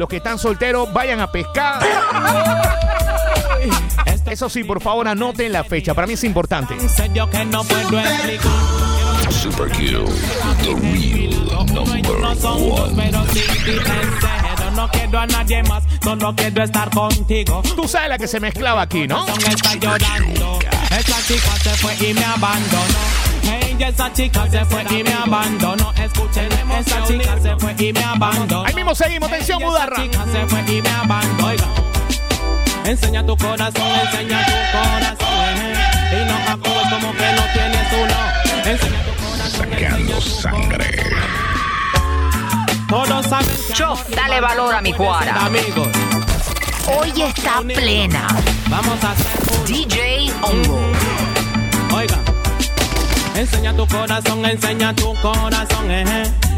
Los 0.00 0.08
que 0.08 0.16
están 0.16 0.38
solteros, 0.38 0.90
vayan 0.94 1.20
a 1.20 1.30
pescar. 1.30 1.78
Eso 4.24 4.48
sí, 4.48 4.64
por 4.64 4.80
favor, 4.80 5.06
anoten 5.06 5.52
la 5.52 5.62
fecha. 5.62 5.92
Para 5.92 6.06
mí 6.06 6.14
es 6.14 6.24
importante. 6.24 6.74
Super 9.28 9.68
Q. 9.68 10.06
The 10.62 10.74
real 10.80 11.34
number 11.74 12.14
one. 12.16 13.10
No 14.74 14.88
quiero 14.88 15.18
a 15.18 15.26
nadie 15.26 15.62
más, 15.64 15.84
solo 16.02 16.34
quiero 16.34 16.64
estar 16.64 16.88
contigo. 16.88 17.60
Tú 17.76 17.86
sabes 17.86 18.08
la 18.08 18.16
que 18.16 18.26
se 18.26 18.40
mezclaba 18.40 18.80
aquí, 18.80 19.06
¿no? 19.06 19.26
Son 19.26 19.38
está 19.38 19.74
llorando. 19.74 20.60
Esa 20.98 21.22
chica 21.26 21.56
se 21.62 21.70
fue 21.76 21.94
y 22.08 22.14
me 22.14 22.24
abandonó. 22.24 23.19
Hey, 23.42 23.76
esa 23.80 24.12
chica 24.12 24.46
se 24.50 24.64
fue 24.66 24.84
y 24.90 25.02
me 25.02 25.12
abandonó. 25.12 25.92
Escuchen, 25.96 26.48
esa 26.78 27.04
chica 27.04 27.36
se 27.42 27.56
fue 27.56 27.74
y 27.78 27.92
me 27.92 28.04
abandonó. 28.04 28.64
Ahí 28.66 28.74
mismo 28.74 28.94
seguimos. 28.94 29.28
Atención, 29.30 29.58
Hey, 29.60 29.66
esa 29.68 29.70
Mudarra. 29.86 30.02
chica 30.02 30.24
se 30.32 30.46
fue 30.46 30.60
y 30.76 30.82
me 30.82 30.88
abandonó. 30.90 31.46
Oiga. 31.48 31.64
Enseña 32.84 33.24
tu 33.26 33.36
corazón, 33.36 33.82
enseña 34.04 34.46
tu 34.46 34.52
corazón. 34.72 35.28
Y 36.12 36.24
no 36.26 36.52
actúes 36.52 36.88
como 36.90 37.12
que 37.12 37.32
no 37.32 37.42
tienes 37.52 37.92
uno. 37.92 38.70
Enseña 38.70 39.04
tu 39.04 39.12
corazón. 39.24 39.70
Sacando 39.70 40.20
sangre. 40.20 41.10
Todos 42.88 43.26
saben 43.26 43.46
que 43.46 43.72
Cho, 43.74 43.84
amor 43.84 44.04
y 44.10 44.14
dale 44.16 44.40
valor 44.40 44.74
a 44.74 44.80
mi 44.80 44.92
cuara. 44.92 45.44
Amigos, 45.46 45.88
Hoy 46.88 47.12
está 47.22 47.60
plena. 47.62 48.26
vamos 48.68 49.04
a 49.04 49.10
hacer 49.12 49.58
un 49.58 49.64
DJ 49.64 50.32
Hongo. 50.42 50.80
Oiga, 51.94 52.18
enseña 53.36 53.74
tu 53.74 53.86
corazón, 53.86 54.44
enseña 54.44 54.94
tu 54.94 55.14
corazón, 55.20 55.90
eh, 55.90 56.04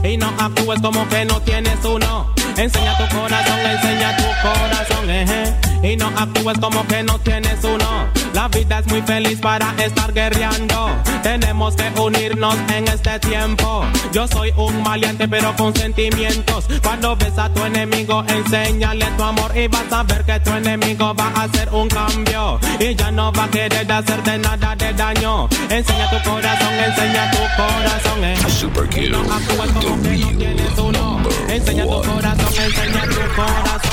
eh, 0.03 0.13
y 0.13 0.17
no 0.17 0.33
actúes 0.39 0.81
como 0.81 1.09
que 1.09 1.25
no 1.25 1.41
tienes 1.41 1.85
uno. 1.85 2.33
Enseña 2.57 2.97
tu 2.99 3.17
corazón, 3.17 3.59
enseña 3.61 4.17
tu 4.17 4.25
corazón, 4.43 5.11
eh, 5.11 5.25
eh, 5.29 5.72
y 5.83 5.97
no 5.97 6.07
actúes 6.17 6.59
como 6.59 6.87
que 6.87 7.03
no 7.03 7.19
tienes 7.21 7.63
uno. 7.65 8.07
La 8.35 8.49
vida 8.49 8.79
es 8.79 8.87
muy 8.87 9.03
feliz 9.03 9.39
para 9.41 9.75
estar 9.85 10.13
guerreando. 10.13 10.91
Tenemos 11.23 11.75
que 11.77 12.01
unirnos 12.01 12.57
en 12.75 12.89
este 12.89 13.19
tiempo. 13.21 13.85
Yo 14.13 14.27
soy 14.29 14.53
un 14.57 14.83
valiente 14.83 15.29
pero 15.29 15.55
con 15.57 15.75
sentimientos. 15.75 16.67
Cuando 16.83 17.17
ves 17.17 17.37
a 17.39 17.49
tu 17.53 17.65
enemigo, 17.65 18.25
enséñale 18.29 19.07
tu 19.17 19.23
amor 19.23 19.57
y 19.57 19.69
vas 19.69 19.93
a 19.93 20.03
ver 20.03 20.25
que 20.25 20.41
tu 20.41 20.51
enemigo 20.51 21.15
va 21.15 21.29
a 21.35 21.43
hacer 21.45 21.69
un 21.71 21.89
cambio 21.89 22.59
y 22.79 22.95
ya 22.95 23.11
no 23.11 23.33
va 23.33 23.45
a 23.45 23.51
querer 23.51 23.91
hacerte 23.91 24.39
nada 24.39 24.75
de 24.77 24.93
daño. 24.95 25.49
Enseña 25.69 26.11
tu 26.11 26.31
corazón, 26.31 26.75
enseña 26.75 27.31
tu 27.31 27.39
corazón, 27.57 28.25
eh. 28.25 28.37
Super 28.49 28.89
Q. 28.89 29.11
No 29.11 29.21
actúes 29.33 29.73
como 29.73 30.03
que 30.03 30.17
no 30.17 30.29
tienes 30.39 30.79
uno. 30.79 31.21
Enseña 31.49 31.85
tu 31.85 32.03
corazón, 32.03 32.65
enseña 32.65 33.03
tu 33.03 33.35
corazón. 33.35 33.92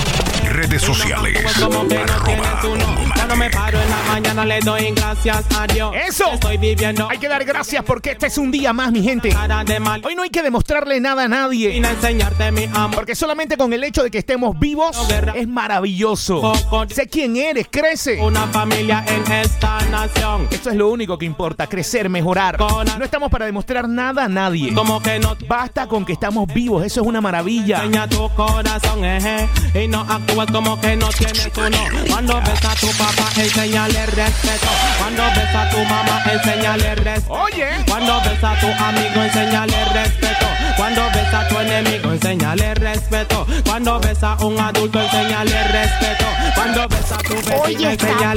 Redes 0.60 0.82
sociales. 0.82 1.38
actúes 1.38 1.66
como 1.66 1.88
que 1.88 1.96
no 1.96 2.02
Arroba 2.02 2.26
tienes 2.26 2.64
uno. 2.66 2.86
Hongo 2.86 3.14
Cuando 3.16 3.36
me 3.38 3.46
Mate. 3.46 3.58
paro 3.58 3.82
en 3.82 3.90
la 3.90 4.04
mañana 4.10 4.46
le 4.46 4.60
doy 4.60 4.92
gracias 4.92 5.46
a 5.58 5.68
Dios. 5.68 5.96
¡Eso! 5.96 6.26
Estoy 6.34 6.58
viviendo 6.58 7.08
Hay 7.10 7.18
que 7.18 7.30
dar 7.30 7.46
gracias 7.46 7.82
porque 7.86 8.12
este 8.12 8.28
es 8.28 8.38
un 8.38 8.52
día 8.52 8.74
más, 8.74 8.92
mi 8.92 9.02
gente. 9.02 9.30
cara 9.30 9.64
de 9.64 9.80
mal. 9.80 10.02
Hoy 10.04 10.16
no 10.16 10.24
hay 10.24 10.30
que 10.30 10.44
demostrarle 10.44 11.00
nada 11.00 11.24
a 11.24 11.28
nadie. 11.30 11.70
Vine 11.70 11.88
a 11.88 11.92
enseñarte 11.92 12.52
mi 12.52 12.66
amor. 12.66 12.92
Porque 12.96 13.16
solamente 13.16 13.56
con 13.56 13.72
el 13.72 13.82
hecho 13.86 14.04
de 14.04 14.12
que 14.12 14.18
estemos 14.18 14.60
vivos 14.60 14.98
es 15.34 15.48
maravilloso. 15.48 16.52
Sé 16.90 17.08
quién 17.08 17.38
eres, 17.38 17.68
crece. 17.72 18.20
Una 18.22 18.46
familia 18.48 19.06
en 19.08 19.32
esta 19.32 19.80
nación. 19.92 20.48
Esto 20.52 20.72
es 20.72 20.76
lo 20.76 20.90
único 20.90 21.18
que 21.18 21.26
importa, 21.26 21.68
crecer, 21.68 22.10
mejorar. 22.10 22.60
No 22.60 23.06
estamos 23.06 23.32
para 23.32 23.46
demostrar 23.46 23.88
nada 23.88 24.26
a 24.26 24.28
nadie. 24.28 24.74
Como 24.74 25.02
que 25.02 25.20
no 25.20 25.38
Basta 25.48 25.88
con 25.88 26.06
que 26.06 26.14
estamos 26.14 26.54
vivos, 26.54 26.86
eso 26.86 27.02
es 27.02 27.08
una 27.08 27.22
maravilla. 27.22 27.78
Enseña 27.84 28.08
tu 28.10 28.30
corazón, 28.36 29.06
eh, 29.06 29.48
eh, 29.74 29.84
y 29.86 29.88
no 29.88 30.02
actúes 30.02 30.49
como 30.52 30.80
que 30.80 30.96
no 30.96 31.10
tienes 31.10 31.50
uno. 31.56 31.78
Cuando 32.10 32.42
ves 32.42 32.66
a 32.66 32.76
tu 32.76 32.88
papá, 32.98 33.30
enséñale 33.36 34.06
respeto. 34.08 34.68
Cuando 34.98 35.24
ves 35.36 35.56
a 35.56 35.70
tu 35.70 35.78
mamá, 35.86 36.22
enséñale 36.32 36.96
respeto. 36.96 37.34
Oye, 37.34 37.68
Cuando 37.88 38.22
ves 38.22 38.44
a 38.44 38.60
tu 38.60 38.68
amigo, 38.68 39.24
enséñale 39.24 39.86
respeto. 39.94 40.46
Cuando 40.78 41.02
ves 41.14 41.34
a 41.34 41.48
tu 41.48 41.60
enemigo, 41.60 42.12
enséñale 42.12 42.74
respeto. 42.76 43.46
Cuando 43.66 44.00
ves 44.00 44.24
a 44.24 44.36
un 44.36 44.60
adulto, 44.60 45.02
enséñale 45.02 45.64
respeto. 45.68 46.26
Cuando 46.56 46.88
ves 46.88 47.12
a 47.12 47.18
tu 47.18 47.36
vecino, 47.36 47.98
plena. 47.98 48.34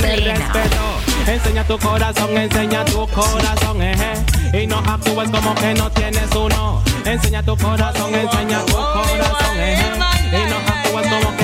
respeto. 0.52 1.02
Enseña 1.26 1.64
tu 1.64 1.78
corazón, 1.78 2.36
enseña 2.36 2.84
tu 2.84 3.06
corazón, 3.08 3.80
eh. 3.80 3.94
Y 4.52 4.66
no 4.66 4.78
actúes 4.78 5.30
como 5.30 5.54
que 5.54 5.74
no 5.74 5.90
tienes 5.90 6.30
uno. 6.34 6.82
Enseña 7.04 7.42
tu 7.42 7.56
corazón, 7.56 8.14
enseña 8.14 8.58
tu 8.66 8.72
corazón, 8.72 9.56
eh. 9.56 9.78
Y 10.32 10.50
no 10.50 10.56
actúes 10.56 11.06
como 11.08 11.36
que. 11.36 11.41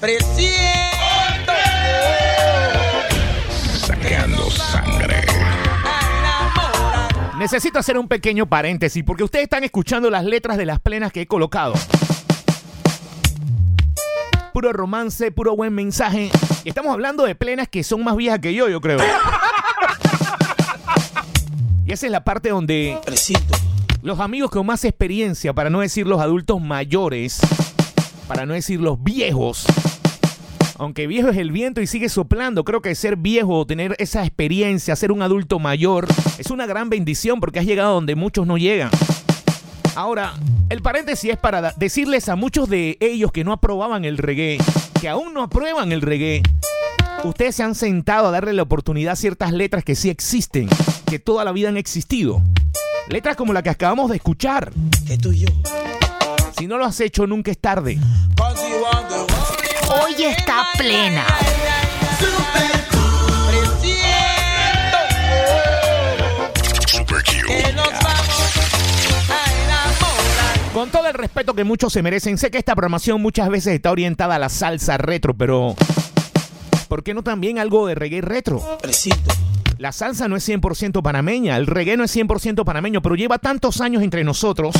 Presiento. 0.00 1.52
Sacando 3.78 4.48
sangre. 4.50 5.24
Necesito 7.38 7.78
hacer 7.78 7.98
un 7.98 8.06
pequeño 8.08 8.46
paréntesis 8.46 9.02
porque 9.04 9.24
ustedes 9.24 9.44
están 9.44 9.64
escuchando 9.64 10.08
las 10.10 10.24
letras 10.24 10.56
de 10.56 10.66
las 10.66 10.78
plenas 10.80 11.12
que 11.12 11.22
he 11.22 11.26
colocado. 11.26 11.74
Puro 14.52 14.72
romance, 14.72 15.30
puro 15.32 15.56
buen 15.56 15.74
mensaje. 15.74 16.30
Y 16.64 16.68
estamos 16.68 16.92
hablando 16.92 17.24
de 17.24 17.34
plenas 17.34 17.68
que 17.68 17.82
son 17.82 18.04
más 18.04 18.16
viejas 18.16 18.38
que 18.40 18.54
yo, 18.54 18.68
yo 18.68 18.80
creo. 18.80 18.98
Y 21.86 21.92
esa 21.92 22.06
es 22.06 22.12
la 22.12 22.22
parte 22.22 22.50
donde 22.50 22.98
Presiento. 23.04 23.56
los 24.02 24.20
amigos 24.20 24.50
con 24.50 24.66
más 24.66 24.84
experiencia, 24.84 25.52
para 25.54 25.70
no 25.70 25.80
decir 25.80 26.06
los 26.06 26.20
adultos 26.20 26.60
mayores, 26.60 27.40
para 28.28 28.46
no 28.46 28.54
decir 28.54 28.80
los 28.80 29.02
viejos, 29.02 29.66
aunque 30.78 31.08
viejo 31.08 31.30
es 31.30 31.36
el 31.38 31.50
viento 31.50 31.80
y 31.80 31.86
sigue 31.86 32.08
soplando, 32.08 32.64
creo 32.64 32.80
que 32.82 32.94
ser 32.94 33.16
viejo, 33.16 33.66
tener 33.66 33.96
esa 33.98 34.24
experiencia, 34.24 34.94
ser 34.94 35.10
un 35.10 35.22
adulto 35.22 35.58
mayor, 35.58 36.06
es 36.38 36.50
una 36.50 36.66
gran 36.66 36.88
bendición 36.88 37.40
porque 37.40 37.58
has 37.58 37.66
llegado 37.66 37.94
donde 37.94 38.14
muchos 38.14 38.46
no 38.46 38.58
llegan. 38.58 38.90
Ahora, 39.96 40.34
el 40.68 40.80
paréntesis 40.80 41.32
es 41.32 41.36
para 41.36 41.72
decirles 41.72 42.28
a 42.28 42.36
muchos 42.36 42.68
de 42.68 42.96
ellos 43.00 43.32
que 43.32 43.42
no 43.42 43.52
aprobaban 43.52 44.04
el 44.04 44.18
reggae, 44.18 44.58
que 45.00 45.08
aún 45.08 45.34
no 45.34 45.42
aprueban 45.42 45.90
el 45.90 46.02
reggae, 46.02 46.42
ustedes 47.24 47.56
se 47.56 47.64
han 47.64 47.74
sentado 47.74 48.28
a 48.28 48.30
darle 48.30 48.52
la 48.52 48.62
oportunidad 48.62 49.14
a 49.14 49.16
ciertas 49.16 49.52
letras 49.52 49.82
que 49.82 49.96
sí 49.96 50.10
existen, 50.10 50.68
que 51.06 51.18
toda 51.18 51.44
la 51.44 51.52
vida 51.52 51.70
han 51.70 51.76
existido. 51.76 52.42
Letras 53.08 53.36
como 53.36 53.52
la 53.52 53.62
que 53.62 53.70
acabamos 53.70 54.10
de 54.10 54.16
escuchar. 54.16 54.72
Que 55.06 55.16
tú 55.16 55.32
yo. 55.32 55.48
Si 56.58 56.66
no 56.66 56.76
lo 56.76 56.84
has 56.86 56.98
hecho, 57.00 57.24
nunca 57.24 57.52
es 57.52 57.58
tarde. 57.58 58.00
Hoy 60.02 60.24
está 60.24 60.66
plena. 60.76 61.24
Con 70.74 70.90
todo 70.90 71.06
el 71.06 71.14
respeto 71.14 71.54
que 71.54 71.62
muchos 71.62 71.92
se 71.92 72.02
merecen, 72.02 72.36
sé 72.38 72.50
que 72.50 72.58
esta 72.58 72.74
programación 72.74 73.22
muchas 73.22 73.48
veces 73.48 73.74
está 73.74 73.92
orientada 73.92 74.34
a 74.34 74.38
la 74.40 74.48
salsa 74.48 74.98
retro, 74.98 75.34
pero 75.34 75.76
¿por 76.88 77.04
qué 77.04 77.14
no 77.14 77.22
también 77.22 77.60
algo 77.60 77.86
de 77.86 77.94
reggae 77.94 78.20
retro? 78.20 78.78
Presiento. 78.82 79.32
La 79.78 79.92
salsa 79.92 80.26
no 80.26 80.34
es 80.34 80.48
100% 80.48 81.02
panameña, 81.02 81.56
el 81.56 81.68
reggae 81.68 81.96
no 81.96 82.02
es 82.02 82.16
100% 82.16 82.64
panameño, 82.64 83.00
pero 83.00 83.14
lleva 83.14 83.38
tantos 83.38 83.80
años 83.80 84.02
entre 84.02 84.24
nosotros. 84.24 84.74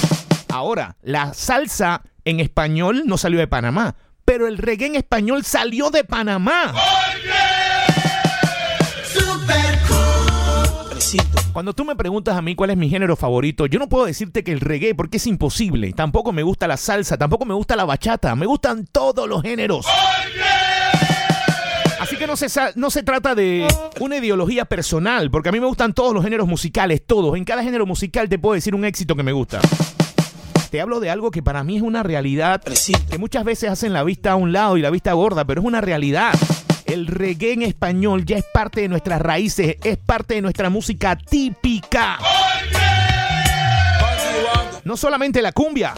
Ahora, 0.48 0.96
la 1.02 1.34
salsa 1.34 2.02
en 2.24 2.40
español 2.40 3.02
no 3.06 3.18
salió 3.18 3.38
de 3.38 3.46
Panamá, 3.46 3.94
pero 4.24 4.46
el 4.46 4.58
reggae 4.58 4.86
en 4.86 4.96
español 4.96 5.44
salió 5.44 5.90
de 5.90 6.04
Panamá. 6.04 6.74
Super 9.04 9.78
cool. 9.88 10.90
Presiento. 10.90 11.38
Cuando 11.52 11.72
tú 11.72 11.84
me 11.84 11.96
preguntas 11.96 12.36
a 12.36 12.42
mí 12.42 12.54
cuál 12.54 12.70
es 12.70 12.76
mi 12.76 12.88
género 12.88 13.16
favorito, 13.16 13.66
yo 13.66 13.78
no 13.78 13.88
puedo 13.88 14.06
decirte 14.06 14.44
que 14.44 14.52
el 14.52 14.60
reggae 14.60 14.94
porque 14.94 15.18
es 15.18 15.26
imposible. 15.26 15.92
Tampoco 15.92 16.32
me 16.32 16.42
gusta 16.42 16.66
la 16.66 16.76
salsa, 16.76 17.16
tampoco 17.16 17.44
me 17.44 17.54
gusta 17.54 17.76
la 17.76 17.84
bachata, 17.84 18.34
me 18.34 18.46
gustan 18.46 18.86
todos 18.86 19.28
los 19.28 19.42
géneros. 19.42 19.86
Así 22.00 22.16
que 22.16 22.26
no 22.26 22.36
se, 22.36 22.46
no 22.76 22.90
se 22.90 23.02
trata 23.02 23.34
de 23.34 23.66
una 24.00 24.16
ideología 24.16 24.64
personal, 24.64 25.30
porque 25.30 25.50
a 25.50 25.52
mí 25.52 25.60
me 25.60 25.66
gustan 25.66 25.92
todos 25.92 26.14
los 26.14 26.24
géneros 26.24 26.48
musicales, 26.48 27.04
todos. 27.06 27.36
En 27.36 27.44
cada 27.44 27.62
género 27.62 27.86
musical 27.86 28.28
te 28.28 28.38
puedo 28.38 28.54
decir 28.54 28.74
un 28.74 28.84
éxito 28.84 29.14
que 29.14 29.22
me 29.22 29.32
gusta. 29.32 29.60
Te 30.70 30.82
hablo 30.82 31.00
de 31.00 31.08
algo 31.08 31.30
que 31.30 31.42
para 31.42 31.64
mí 31.64 31.76
es 31.76 31.82
una 31.82 32.02
realidad 32.02 32.60
que 33.10 33.18
muchas 33.18 33.44
veces 33.44 33.70
hacen 33.70 33.94
la 33.94 34.02
vista 34.04 34.32
a 34.32 34.36
un 34.36 34.52
lado 34.52 34.76
y 34.76 34.82
la 34.82 34.90
vista 34.90 35.14
gorda, 35.14 35.46
pero 35.46 35.62
es 35.62 35.66
una 35.66 35.80
realidad. 35.80 36.32
El 36.84 37.06
reggae 37.06 37.52
en 37.52 37.62
español 37.62 38.26
ya 38.26 38.36
es 38.36 38.44
parte 38.52 38.82
de 38.82 38.88
nuestras 38.88 39.20
raíces, 39.22 39.76
es 39.82 39.96
parte 39.96 40.34
de 40.34 40.42
nuestra 40.42 40.68
música 40.68 41.16
típica. 41.16 42.18
No 44.84 44.96
solamente 44.98 45.40
la 45.40 45.52
cumbia, 45.52 45.94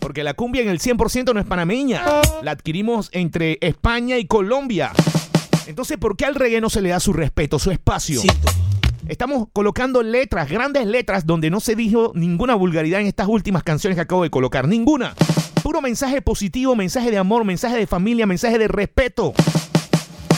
porque 0.00 0.24
la 0.24 0.32
cumbia 0.32 0.62
en 0.62 0.68
el 0.68 0.80
100% 0.80 1.34
no 1.34 1.40
es 1.40 1.46
panameña. 1.46 2.02
La 2.42 2.52
adquirimos 2.52 3.10
entre 3.12 3.58
España 3.60 4.16
y 4.16 4.26
Colombia. 4.26 4.92
Entonces, 5.66 5.98
¿por 5.98 6.16
qué 6.16 6.24
al 6.24 6.34
reggae 6.34 6.60
no 6.62 6.70
se 6.70 6.80
le 6.80 6.88
da 6.90 7.00
su 7.00 7.12
respeto, 7.12 7.58
su 7.58 7.70
espacio? 7.70 8.22
Presiento. 8.22 8.75
Estamos 9.08 9.46
colocando 9.52 10.02
letras, 10.02 10.50
grandes 10.50 10.84
letras, 10.84 11.26
donde 11.26 11.48
no 11.48 11.60
se 11.60 11.76
dijo 11.76 12.10
ninguna 12.16 12.56
vulgaridad 12.56 13.00
en 13.00 13.06
estas 13.06 13.28
últimas 13.28 13.62
canciones 13.62 13.94
que 13.96 14.00
acabo 14.00 14.24
de 14.24 14.30
colocar. 14.30 14.66
Ninguna. 14.66 15.14
Puro 15.62 15.80
mensaje 15.80 16.22
positivo, 16.22 16.74
mensaje 16.74 17.12
de 17.12 17.18
amor, 17.18 17.44
mensaje 17.44 17.76
de 17.76 17.86
familia, 17.86 18.26
mensaje 18.26 18.58
de 18.58 18.66
respeto. 18.66 19.32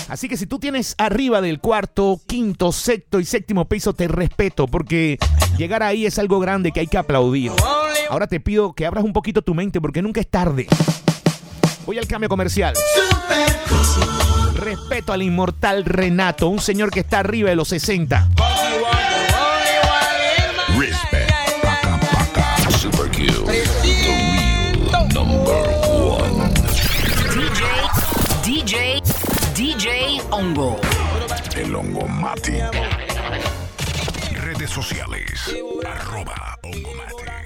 Así 0.09 0.29
que 0.29 0.37
si 0.37 0.47
tú 0.47 0.59
tienes 0.59 0.95
arriba 0.99 1.41
del 1.41 1.61
cuarto, 1.61 2.21
quinto, 2.27 2.73
sexto 2.73 3.21
y 3.21 3.25
séptimo 3.25 3.67
piso, 3.69 3.95
te 3.95 4.07
respeto, 4.07 4.67
porque 4.67 5.19
llegar 5.57 5.83
ahí 5.83 6.05
es 6.05 6.19
algo 6.19 6.39
grande 6.39 6.71
que 6.71 6.81
hay 6.81 6.87
que 6.87 6.99
aplaudir. 6.99 7.53
Ahora 8.11 8.27
te 8.27 8.39
pido 8.39 8.75
que 8.75 8.85
abras 8.85 9.05
un 9.05 9.15
poquito 9.15 9.41
tu 9.41 9.55
mente, 9.55 9.81
porque 9.81 10.03
nunca 10.03 10.21
es 10.21 10.29
tarde. 10.29 10.67
Voy 11.87 11.99
al 11.99 12.07
cambio 12.07 12.29
comercial. 12.29 12.75
super. 12.77 14.38
Respeto 14.59 15.13
al 15.13 15.23
inmortal 15.23 15.85
Renato, 15.85 16.49
un 16.49 16.59
señor 16.59 16.91
que 16.91 17.01
está 17.01 17.21
arriba 17.21 17.49
de 17.49 17.55
los 17.55 17.69
60. 17.69 18.29
Cause 18.37 18.49
you 18.69 18.83
want 18.83 18.99
the 18.99 19.37
only 19.39 19.79
one 19.87 20.19
in 20.37 20.51
my 20.57 20.87
Respect. 20.87 21.31
Paca, 21.63 22.01
paca. 22.11 22.71
Super 22.73 23.09
Q. 23.09 23.27
The 23.47 23.63
real 23.85 24.99
number 25.01 25.23
one. 25.23 26.53
DJ, 27.33 27.63
DJ, 28.43 29.01
DJ 29.55 30.21
Ongo. 30.31 30.77
El 31.55 31.77
hongo 31.77 32.09
Mati. 32.09 32.59
Redes 34.41 34.71
sociales. 34.71 35.55
Arroba 35.87 36.59
hongo 36.65 36.95
Mati. 36.95 37.38